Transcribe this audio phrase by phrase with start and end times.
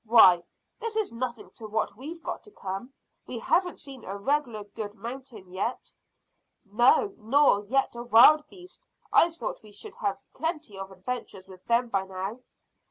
[0.03, 0.41] Why,
[0.79, 2.91] this is nothing to what we've got to come.
[3.27, 5.93] We haven't seen a regular good mountain yet."
[6.65, 8.87] "No, nor yet a wild beast.
[9.13, 12.39] I thought we should have had plenty of adventures with them by now."